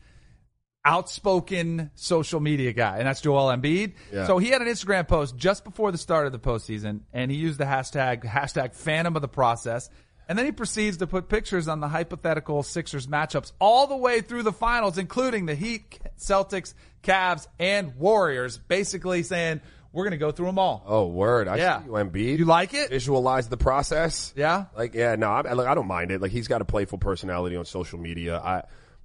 [0.86, 3.94] outspoken social media guy, and that's Joel Embiid.
[4.12, 4.26] Yeah.
[4.26, 7.36] So he had an Instagram post just before the start of the postseason, and he
[7.38, 9.88] used the hashtag hashtag Phantom of the Process.
[10.28, 14.20] And then he proceeds to put pictures on the hypothetical Sixers matchups all the way
[14.22, 19.60] through the finals, including the Heat, Celtics, Cavs, and Warriors, basically saying
[19.92, 20.82] we're going to go through them all.
[20.86, 21.46] Oh, word!
[21.46, 21.80] I Yeah.
[21.80, 22.38] see you, Embiid.
[22.38, 22.88] You like it?
[22.90, 24.32] Visualize the process.
[24.34, 24.64] Yeah?
[24.76, 26.20] Like, yeah, no, I, like, I don't mind it.
[26.20, 28.38] Like, he's got a playful personality on social media.
[28.38, 28.62] I,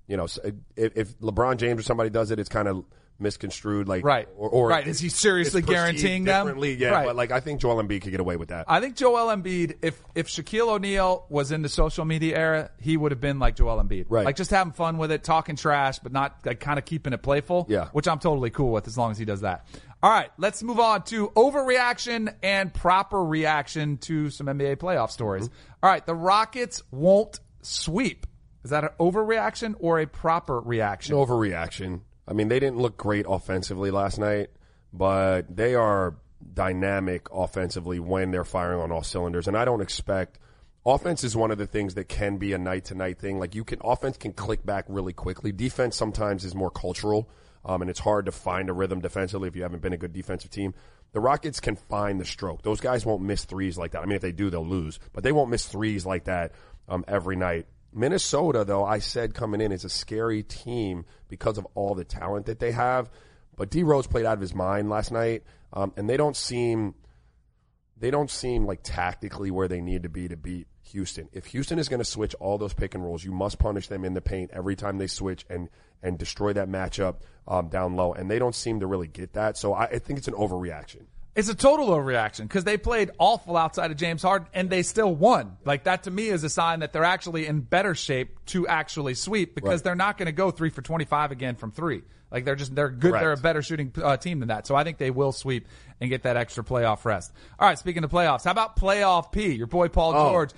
[0.08, 2.86] you know, if, if LeBron James or somebody does it, it's kind of
[3.20, 3.88] misconstrued.
[3.88, 4.28] Like, Right.
[4.38, 4.88] or, or Right.
[4.88, 6.58] Is he seriously guaranteeing them?
[6.60, 7.06] Yeah, Right.
[7.06, 8.66] but like, I think Joel Embiid could get away with that.
[8.68, 12.98] I think Joel Embiid, if if Shaquille O'Neal was in the social media era, he
[12.98, 14.26] would have been like Joel Embiid, Right.
[14.26, 17.22] Like just having fun with it, talking trash, but not like kind of keeping it
[17.22, 17.66] playful.
[17.70, 17.88] Yeah.
[17.92, 19.66] which I'm totally cool with as long as he does that.
[20.02, 25.46] All right, let's move on to overreaction and proper reaction to some NBA playoff stories.
[25.50, 25.74] Mm-hmm.
[25.84, 28.26] All right, the Rockets won't sweep.
[28.64, 31.16] Is that an overreaction or a proper reaction?
[31.16, 32.02] overreaction.
[32.30, 34.52] I mean, they didn't look great offensively last night,
[34.94, 36.16] but they are
[36.54, 39.48] dynamic offensively when they're firing on all cylinders.
[39.48, 40.38] And I don't expect
[40.86, 43.40] offense is one of the things that can be a night to night thing.
[43.40, 45.52] Like you can offense can click back really quickly.
[45.52, 47.28] Defense sometimes is more cultural.
[47.66, 50.14] Um, and it's hard to find a rhythm defensively if you haven't been a good
[50.14, 50.74] defensive team.
[51.12, 52.62] The Rockets can find the stroke.
[52.62, 54.02] Those guys won't miss threes like that.
[54.02, 56.54] I mean, if they do, they'll lose, but they won't miss threes like that
[56.88, 57.66] um, every night.
[57.94, 62.46] Minnesota, though, I said coming in is a scary team because of all the talent
[62.46, 63.10] that they have.
[63.56, 66.96] But D Rose played out of his mind last night, um, and they don't seem
[67.98, 71.28] they don't seem like tactically where they need to be to beat Houston.
[71.34, 74.06] If Houston is going to switch all those pick and rolls, you must punish them
[74.06, 75.70] in the paint every time they switch and
[76.02, 77.16] and destroy that matchup
[77.48, 78.14] um, down low.
[78.14, 79.58] And they don't seem to really get that.
[79.58, 81.08] So I, I think it's an overreaction.
[81.36, 85.14] It's a total overreaction because they played awful outside of James Harden and they still
[85.14, 85.58] won.
[85.64, 89.14] Like that to me is a sign that they're actually in better shape to actually
[89.14, 89.84] sweep because Right.
[89.84, 92.02] they're not going to go three for 25 again from three.
[92.32, 93.12] Like they're just, they're good.
[93.12, 93.24] Correct.
[93.24, 94.68] They're a better shooting uh, team than that.
[94.68, 95.68] So I think they will sweep
[96.02, 97.32] and get that extra playoff rest.
[97.60, 97.78] All right.
[97.80, 99.54] Speaking of playoffs, how about playoff P?
[99.54, 100.30] Your boy Paul Oh.
[100.32, 100.52] George.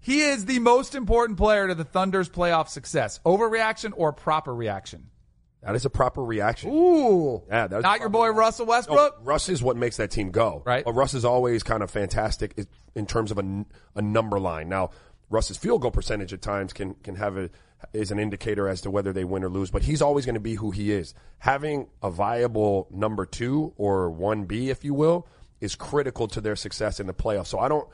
[0.00, 3.20] He is the most important player to the Thunder's playoff success.
[3.24, 5.06] Overreaction or proper reaction?
[5.64, 6.70] That is a proper reaction.
[6.72, 7.42] Ooh.
[7.48, 9.20] Yeah, that is Not your boy Russell No, Westbrook?
[9.22, 10.62] Russ is what makes that team go.
[10.64, 10.86] Right.
[10.86, 14.68] Uh, Russ is always kind of fantastic in terms of a, a number line.
[14.68, 14.90] Now,
[15.30, 17.50] Russ's field goal percentage at times can can have a
[17.92, 20.40] is an indicator as to whether they win or lose, but he's always going to
[20.40, 21.14] be who he is.
[21.38, 25.26] Having a viable number two or 1B, if you will,
[25.60, 27.48] is critical to their success in the playoffs.
[27.48, 27.86] So I don't,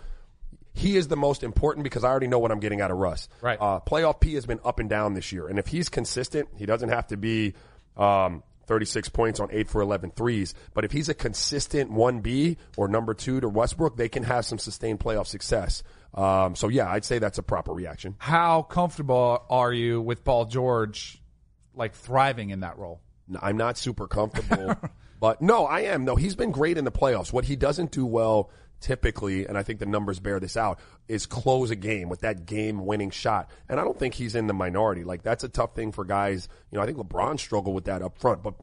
[0.81, 3.29] he is the most important because I already know what I'm getting out of Russ.
[3.41, 3.59] Right.
[3.61, 5.47] Uh, playoff P has been up and down this year.
[5.47, 7.55] And if he's consistent, he doesn't have to be,
[7.97, 10.55] um, 36 points on 8 for 11 threes.
[10.75, 14.59] But if he's a consistent 1B or number two to Westbrook, they can have some
[14.59, 15.83] sustained playoff success.
[16.15, 18.15] Um, so yeah, I'd say that's a proper reaction.
[18.19, 21.21] How comfortable are you with Paul George,
[21.75, 23.01] like thriving in that role?
[23.43, 24.77] I'm not super comfortable,
[25.21, 26.05] but no, I am.
[26.05, 27.33] No, he's been great in the playoffs.
[27.33, 31.27] What he doesn't do well typically, and I think the numbers bear this out, is
[31.27, 33.51] close a game with that game winning shot.
[33.69, 35.05] And I don't think he's in the minority.
[35.05, 36.49] Like that's a tough thing for guys.
[36.71, 38.55] You know, I think LeBron struggled with that up front, but,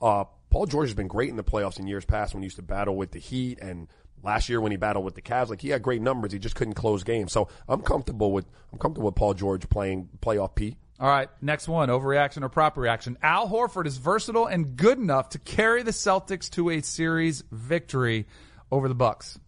[0.00, 2.56] uh, Paul George has been great in the playoffs in years past when he used
[2.56, 3.88] to battle with the Heat and
[4.22, 5.48] last year when he battled with the Cavs.
[5.48, 6.32] Like he had great numbers.
[6.32, 7.32] He just couldn't close games.
[7.32, 10.76] So I'm comfortable with, I'm comfortable with Paul George playing playoff P.
[11.00, 13.18] All right, next one, overreaction or proper reaction.
[13.20, 18.28] Al Horford is versatile and good enough to carry the Celtics to a series victory
[18.70, 19.40] over the Bucks.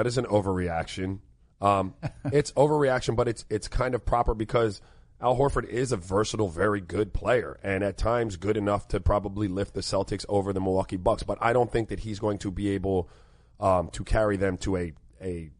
[0.00, 1.18] That is an overreaction.
[1.60, 1.92] Um,
[2.32, 4.80] it's overreaction, but it's it's kind of proper because
[5.20, 9.46] Al Horford is a versatile, very good player, and at times good enough to probably
[9.46, 11.22] lift the Celtics over the Milwaukee Bucks.
[11.22, 13.10] But I don't think that he's going to be able
[13.60, 15.50] um, to carry them to a a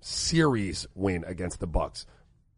[0.00, 2.06] series win against the Bucks.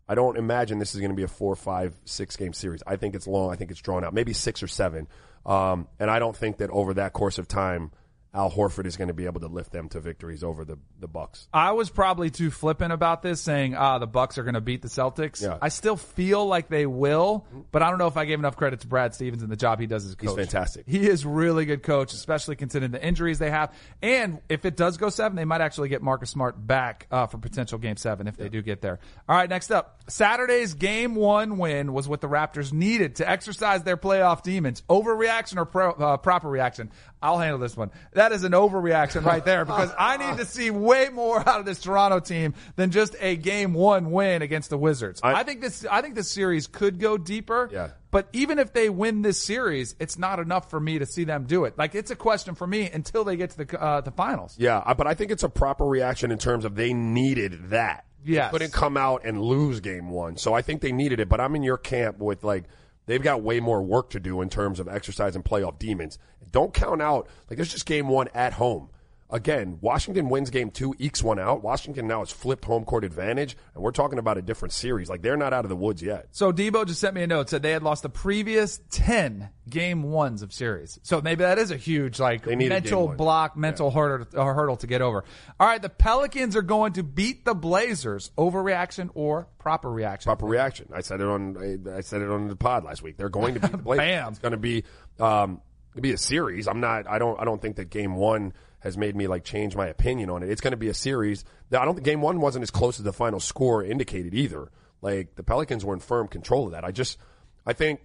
[0.08, 2.84] I don't imagine this is going to be a four, five, six game series.
[2.86, 3.50] I think it's long.
[3.50, 5.08] I think it's drawn out, maybe six or seven.
[5.44, 7.90] Um, and I don't think that over that course of time,
[8.38, 11.08] Al Horford is going to be able to lift them to victories over the the
[11.08, 11.48] Bucks.
[11.52, 14.80] I was probably too flippant about this, saying, "Ah, the Bucks are going to beat
[14.80, 15.58] the Celtics." Yeah.
[15.60, 18.80] I still feel like they will, but I don't know if I gave enough credit
[18.80, 20.28] to Brad Stevens and the job he does as a coach.
[20.28, 20.84] He's fantastic.
[20.86, 23.74] He is really good coach, especially considering the injuries they have.
[24.02, 27.38] And if it does go seven, they might actually get Marcus Smart back uh, for
[27.38, 29.00] potential game seven if they do get there.
[29.28, 33.82] All right, next up, Saturday's game one win was what the Raptors needed to exercise
[33.82, 34.84] their playoff demons.
[34.88, 36.90] Overreaction or pro, uh, proper reaction?
[37.20, 37.90] I'll handle this one.
[38.12, 41.66] That is an overreaction right there because I need to see way more out of
[41.66, 45.20] this Toronto team than just a game one win against the Wizards.
[45.22, 47.68] I, I- think this, I think this series could go deeper.
[47.72, 47.90] Yeah.
[48.10, 51.44] But even if they win this series, it's not enough for me to see them
[51.44, 51.76] do it.
[51.76, 54.56] Like it's a question for me until they get to the uh, the finals.
[54.58, 58.06] Yeah, but I think it's a proper reaction in terms of they needed that.
[58.24, 60.36] They couldn't come out and lose game one.
[60.36, 62.64] So I think they needed it, but I'm in your camp with like,
[63.08, 66.18] they've got way more work to do in terms of exercise and playoff demons.
[66.52, 68.90] Don't count out, like, there's just game one at home.
[69.30, 71.62] Again, Washington wins game two, ekes one out.
[71.62, 75.10] Washington now has flipped home court advantage, and we're talking about a different series.
[75.10, 76.28] Like, they're not out of the woods yet.
[76.30, 80.02] So Debo just sent me a note said they had lost the previous ten game
[80.02, 80.98] ones of series.
[81.02, 85.02] So maybe that is a huge like mental block, mental hurdle, uh, hurdle to get
[85.02, 85.24] over.
[85.60, 88.30] All right, the Pelicans are going to beat the Blazers.
[88.38, 90.30] Overreaction or proper reaction?
[90.30, 90.88] proper reaction.
[90.94, 93.18] I said it on I, I said it on the pod last week.
[93.18, 94.06] They're going to beat the Blazers.
[94.06, 94.28] Bam.
[94.28, 94.84] It's going to be
[95.20, 95.60] um,
[96.00, 96.68] be a series.
[96.68, 97.06] I'm not.
[97.08, 97.38] I don't.
[97.40, 98.52] I don't think that game one
[98.88, 100.50] has made me like change my opinion on it.
[100.50, 101.44] It's going to be a series.
[101.70, 104.70] I don't think game one wasn't as close as the final score indicated either.
[105.00, 106.84] Like the Pelicans were in firm control of that.
[106.84, 107.18] I just
[107.64, 108.00] I think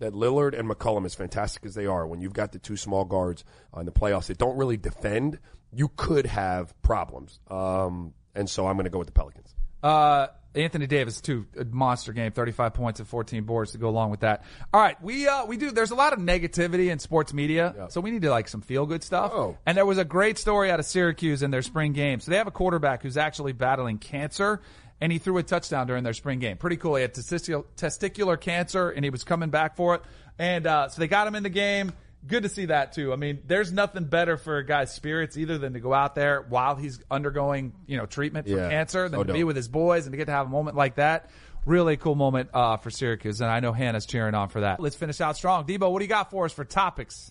[0.00, 3.04] that Lillard and McCollum, as fantastic as they are, when you've got the two small
[3.04, 3.44] guards
[3.78, 5.38] in the playoffs that don't really defend,
[5.72, 7.38] you could have problems.
[7.48, 9.54] Um, and so I'm going to go with the Pelicans.
[9.82, 14.10] Uh, Anthony Davis too, a monster game, 35 points and 14 boards to go along
[14.10, 14.44] with that.
[14.72, 15.70] All right, we uh we do.
[15.70, 18.86] There's a lot of negativity in sports media, so we need to like some feel
[18.86, 19.32] good stuff.
[19.34, 19.56] Oh.
[19.64, 22.20] And there was a great story out of Syracuse in their spring game.
[22.20, 24.60] So they have a quarterback who's actually battling cancer.
[25.00, 26.58] And he threw a touchdown during their spring game.
[26.58, 26.94] Pretty cool.
[26.94, 30.02] He had testicular, testicular cancer, and he was coming back for it.
[30.38, 31.92] And uh, so they got him in the game.
[32.26, 33.12] Good to see that too.
[33.12, 36.42] I mean, there's nothing better for a guy's spirits either than to go out there
[36.48, 38.68] while he's undergoing, you know, treatment for Yeah.
[38.68, 40.76] cancer, than So to be with his boys and to get to have a moment
[40.76, 41.30] like that.
[41.64, 44.80] Really cool moment uh, for Syracuse, and I know Hannah's cheering on for that.
[44.80, 45.64] Let's finish out strong.
[45.64, 47.30] Debo, what do you got for us for topics?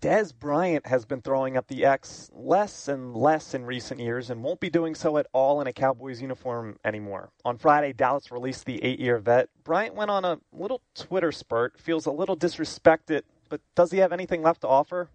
[0.00, 4.44] Dez Bryant has been throwing up the X less and less in recent years and
[4.44, 7.30] won't be doing so at all in a Cowboys uniform anymore.
[7.44, 9.48] On Friday, Dallas released the eight year vet.
[9.64, 14.12] Bryant went on a little Twitter spurt, feels a little disrespected, but does he have
[14.12, 15.10] anything left to offer?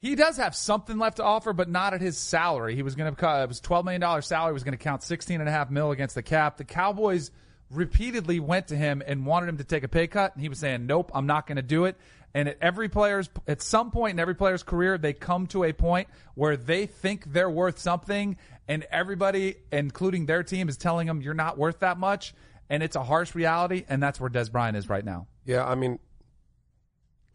[0.00, 2.74] He does have something left to offer, but not at his salary.
[2.74, 5.02] He was going to, uh, cut it was $12 million salary, was going to count
[5.02, 6.56] 16 and a half mil against the cap.
[6.56, 7.30] The Cowboys
[7.70, 10.58] repeatedly went to him and wanted him to take a pay cut, and he was
[10.58, 11.96] saying, nope, I'm not going to do it.
[12.32, 15.72] And at every player's, at some point in every player's career, they come to a
[15.72, 21.20] point where they think they're worth something, and everybody, including their team, is telling them
[21.20, 22.34] you're not worth that much.
[22.70, 25.26] And it's a harsh reality, and that's where Dez Bryant is right now.
[25.44, 25.98] Yeah, I mean,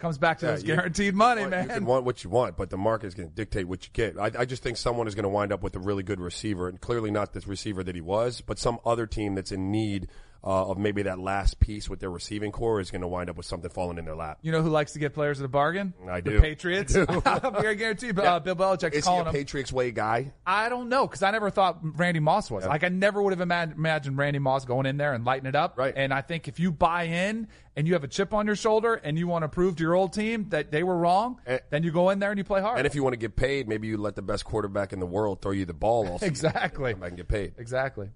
[0.06, 1.64] Comes back to Yeah, those you- guaranteed money, want- man.
[1.68, 3.90] You can want what you want, but the market is going to dictate what you
[3.92, 4.20] get.
[4.20, 6.68] I, I just think someone is going to wind up with a really good receiver,
[6.70, 10.08] and clearly not this receiver that he was, but some other team that's in need
[10.46, 13.36] uh, of maybe that last piece with their receiving corps is going to wind up
[13.36, 14.38] with something falling in their lap.
[14.44, 15.94] You know who likes to get players at a bargain?
[16.08, 16.40] I The do.
[16.42, 16.96] Patriots.
[16.96, 17.06] I
[17.76, 19.34] guarantee you, uh, Bill Belichick's Is he calling a him.
[19.36, 20.34] Patriots way guy?
[20.46, 22.66] I don't know because I never thought Randy Moss was.
[22.66, 25.56] Like I never would have imag- imagined Randy Moss going in there and lighting it
[25.56, 25.78] up.
[25.78, 25.94] Right.
[25.96, 28.94] And I think if you buy in and you have a chip on your shoulder
[28.94, 31.82] and you want to prove to your old team that they were wrong, And- then
[31.84, 32.78] you go in there and you play hard.
[32.78, 35.06] And if you want to get paid, maybe you let the best quarterback in the
[35.08, 36.30] world throw you the ball all season.
[36.46, 36.92] Exactly.
[36.92, 37.54] Come back and get paid.
[37.58, 38.10] exactly.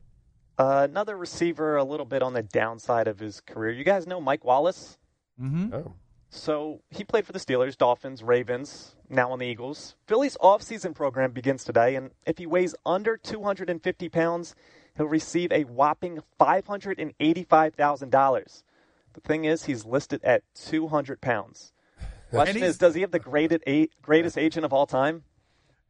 [0.60, 3.72] Uh, another receiver a little bit on the downside of his career.
[3.72, 4.98] You guys know Mike Wallace?
[5.74, 5.94] Oh.
[6.30, 9.96] So he played for the Steelers, Dolphins, Ravens, now on the Eagles.
[10.06, 14.54] Philly's offseason program begins today, and if he weighs under 250 pounds,
[14.98, 18.64] he'll receive a whopping $585,000.
[19.14, 21.72] The thing is, he's listed at 200 pounds.
[22.32, 23.64] Question is, does he have the greatest,
[24.02, 25.24] greatest agent of all time?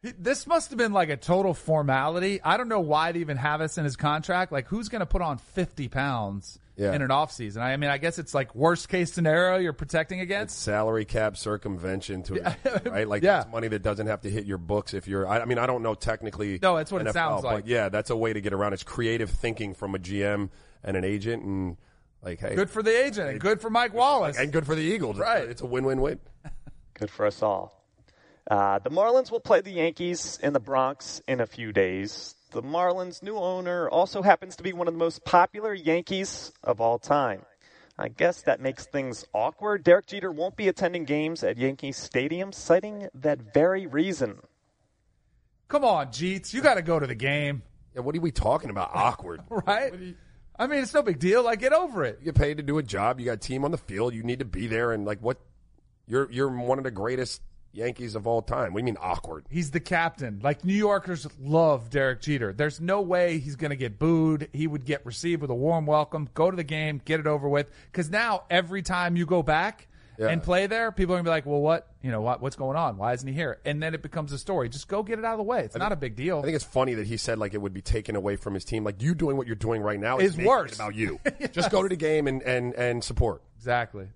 [0.02, 2.42] He- This must have been like a total formality.
[2.44, 4.52] I don't know why they even have this in his contract.
[4.52, 6.94] Like, who's going to put on 50 pounds Yeah.
[6.94, 7.58] in an offseason?
[7.62, 10.62] I mean, I guess it's like worst case scenario you're protecting against.
[10.62, 12.34] salary cap circumvention to
[12.86, 13.40] right like Yeah.
[13.42, 15.66] that's money that doesn't have to hit your books if you're I, I mean I
[15.66, 17.58] don't know technically No, that's what it sounds like.
[17.64, 20.50] but yeah that's a way to get around it's creative thinking from a GM
[20.84, 21.76] and an agent and
[22.24, 24.38] like hey Good for the agent and good for Mike Wallace.
[24.40, 25.44] and good for the Eagles Right.
[25.50, 26.20] it's a win-win-win
[26.94, 27.79] Good for us all.
[28.50, 32.36] Uh, the Marlins will play the Yankees in the Bronx in a few days.
[32.52, 36.82] The Marlins' new owner also happens to be one of the most popular Yankees of
[36.82, 37.44] all time.
[37.98, 39.84] I guess that makes things awkward.
[39.84, 44.40] Derek Jeter won't be attending games at Yankee Stadium, citing that very reason.
[45.68, 46.52] Come on, Jeets.
[46.54, 47.62] You got to go to the game,
[47.94, 49.94] yeah what are we talking about awkward right?
[50.58, 51.44] I mean, it's no big deal.
[51.44, 52.18] Like, get over it.
[52.20, 54.24] you get paid to do a job you got a team on the field you
[54.24, 55.38] need to be there and like what
[56.08, 59.80] you're you're one of the greatest Yankees of all time We mean awkward He's the
[59.80, 60.40] captain.
[60.44, 62.52] Like New Yorkers love Derek Jeter.
[62.54, 64.50] There's no way he's going to get booed.
[64.54, 66.30] He would get received with a warm welcome.
[66.34, 67.68] Go to the game, get it over with.
[67.92, 70.28] Because now every time you go back Yeah.
[70.30, 71.88] and play there, people are going to be like, "Well, what?
[72.02, 72.42] You know what?
[72.42, 72.98] What's going on?
[72.98, 74.68] Why isn't he here?" And then it becomes a story.
[74.68, 75.62] Just go get it out of the way.
[75.64, 76.40] It's not a big deal.
[76.40, 78.66] I think it's funny that he said like it would be taken away from his
[78.66, 78.84] team.
[78.84, 80.76] Like you doing what you're doing right now Is worse.
[80.76, 81.20] about you.
[81.54, 83.42] Just go to the game and and and support.
[83.58, 84.08] exactly.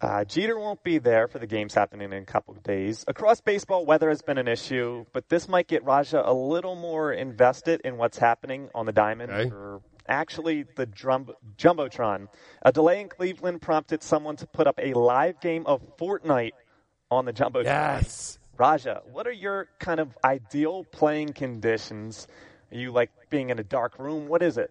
[0.00, 3.04] Uh, Jeter won't be there for the games happening in a couple of days.
[3.08, 7.12] Across baseball, weather has been an issue, but this might get Raja a little more
[7.12, 9.50] invested in what's happening on the diamond, Okay.
[9.50, 12.28] or actually the drum, jumbotron.
[12.62, 16.52] A delay in Cleveland prompted someone to put up a live game of Fortnite
[17.10, 17.64] on the jumbotron.
[17.64, 18.38] Yes.
[18.56, 22.28] Raja, what are your kind of ideal playing conditions?
[22.70, 24.28] Are you like being in a dark room?
[24.28, 24.70] What is it?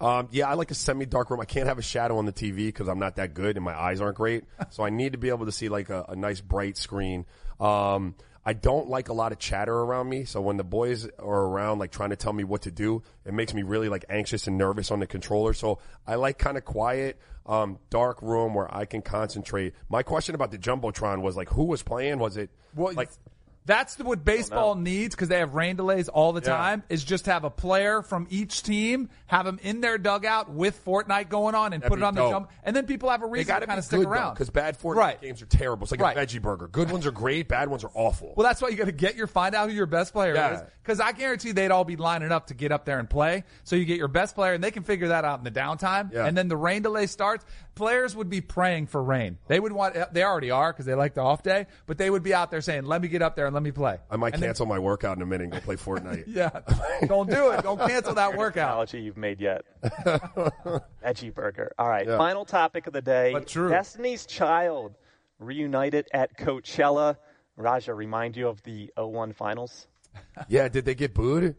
[0.00, 1.40] Um, yeah, I like a semi-dark room.
[1.40, 3.78] I can't have a shadow on the TV because I'm not that good and my
[3.78, 4.44] eyes aren't great.
[4.70, 7.26] So I need to be able to see like a, a nice bright screen.
[7.58, 8.14] Um,
[8.46, 10.24] I don't like a lot of chatter around me.
[10.24, 13.34] So when the boys are around, like trying to tell me what to do, it
[13.34, 15.52] makes me really like anxious and nervous on the controller.
[15.52, 19.74] So I like kind of quiet, um, dark room where I can concentrate.
[19.88, 22.18] My question about the jumbotron was like, who was playing?
[22.18, 23.10] Was it Well, like?
[23.66, 26.56] That's the, what baseball needs because they have rain delays all the Yeah.
[26.56, 26.82] time.
[26.88, 31.28] Is just have a player from each team, have them in their dugout with Fortnite
[31.28, 33.54] going on, and That'd put it on the jump, and then people have a reason
[33.54, 35.20] to to kind of stick around because bad Fortnite Right.
[35.20, 35.84] games are terrible.
[35.84, 36.16] It's like Right.
[36.16, 36.68] a veggie burger.
[36.68, 37.48] Good ones are great.
[37.48, 38.32] Bad ones are awful.
[38.36, 40.54] Well, that's why you got to get your find out who your best player Yeah.
[40.54, 43.44] is because I guarantee they'd all be lining up to get up there and play.
[43.64, 46.12] So you get your best player, and they can figure that out in the downtime.
[46.12, 46.24] Yeah.
[46.26, 47.44] And then the rain delay starts.
[47.74, 49.38] Players would be praying for rain.
[49.46, 49.96] They would want.
[50.12, 52.60] They already are because they like the off day, but they would be out there
[52.60, 54.66] saying, "Let me get up there and let me play." I might And then- cancel
[54.66, 56.24] my workout in a minute and go play Fortnite.
[56.28, 56.50] yeah,
[57.06, 57.62] don't do it.
[57.62, 58.70] Don't cancel that workout.
[58.70, 59.62] analogy you've made yet.
[61.04, 61.72] Veggie burger.
[61.78, 62.16] All right, Yeah.
[62.16, 63.32] final topic of the day.
[63.32, 63.68] But true.
[63.68, 64.96] Destiny's Child
[65.38, 67.16] reunited at Coachella.
[67.56, 69.86] Raja, remind you of the 01 finals?
[70.48, 71.56] Yeah, did they get booed?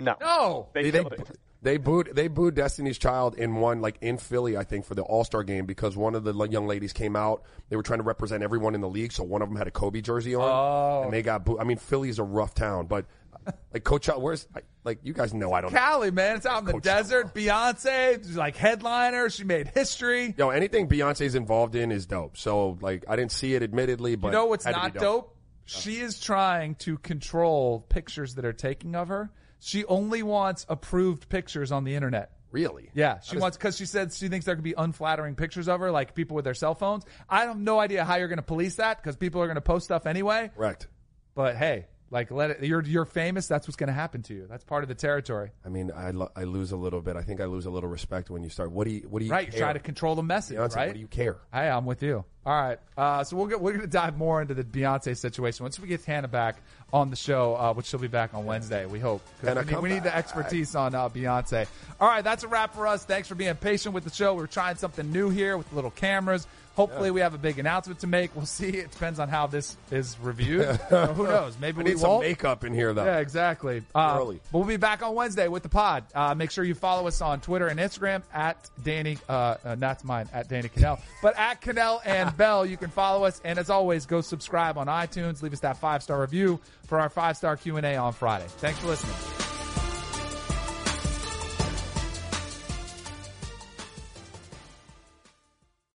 [0.00, 0.16] No.
[0.20, 0.68] No.
[0.74, 1.38] They, They, they, it.
[1.62, 5.02] They booed they booed Destiny's Child in one like in Philly, I think, for the
[5.02, 7.42] All Star game because one of the young ladies came out.
[7.68, 9.70] They were trying to represent everyone in the league, so one of them had a
[9.70, 11.04] Kobe jersey on, Oh.
[11.04, 11.58] and they got booed.
[11.60, 13.06] I mean, Philly's a rough town, but
[13.72, 14.46] like Coachella, where's
[14.84, 15.70] like you guys know I don't.
[15.72, 16.82] Cali, man, it's out in the Coachella.
[16.82, 17.34] desert.
[17.34, 19.30] Beyonce, like headliner.
[19.30, 20.34] She made history.
[20.36, 22.36] Yo, anything Beyonce's involved in is dope.
[22.36, 25.02] So like, I didn't see it admittedly, but You know what's had to be not
[25.02, 25.36] dope?
[25.64, 29.30] She is trying to control pictures that are taking of her.
[29.58, 32.30] She only wants approved pictures on the internet.
[32.52, 32.90] Really?
[32.94, 35.90] Yeah, she wants because she said she thinks there could be unflattering pictures of her,
[35.90, 37.04] like people with their cell phones.
[37.28, 39.60] I have no idea how you're going to police that because people are going to
[39.60, 40.50] post stuff anyway.
[40.56, 40.86] Correct.
[41.34, 42.62] But hey, like let it.
[42.64, 43.46] You're you're famous.
[43.48, 44.46] That's what's going to happen to you.
[44.48, 47.16] That's part of the territory, I mean, I, lo- I lose a little bit.
[47.16, 48.70] I think I lose a little respect when you start.
[48.70, 49.50] What do you What do you right?
[49.50, 49.60] Care?
[49.60, 50.86] trying to control the message, Beyonce, right?
[50.88, 51.36] What do you care?
[51.52, 52.24] Hey, I'm with you.
[52.44, 52.78] All right.
[52.96, 55.88] Uh, so we'll get, we're going to dive more into the Beyonce situation once we
[55.88, 58.86] get Hannah back on the show, uh, which she'll be back on Wednesday.
[58.86, 59.20] We hope.
[59.42, 61.66] We, need, we need the expertise on uh, Beyonce.
[62.00, 63.04] All right, that's a wrap for us.
[63.04, 64.34] Thanks for being patient with the show.
[64.34, 66.46] We're trying something new here with little cameras.
[66.76, 68.36] Hopefully, we have a big announcement to make.
[68.36, 68.68] We'll see.
[68.68, 70.78] It depends on how this is reviewed.
[70.90, 71.56] So who knows?
[71.58, 72.22] Maybe we need some won't.
[72.22, 73.04] makeup in here, though.
[73.04, 73.82] Yeah, exactly.
[73.94, 74.40] Uh, Early.
[74.52, 76.04] But we'll be back on Wednesday with the pod.
[76.14, 80.04] Uh, make sure you follow us on Twitter and Instagram at Danny, uh, uh, not
[80.04, 82.64] mine, at Danny Kanell, but at Kanell and Bell.
[82.66, 83.40] You can follow us.
[83.44, 85.42] And as always, go subscribe on iTunes.
[85.42, 88.46] Leave us that five star review for our five star Q&A on Friday.
[88.58, 89.55] Thanks for listening.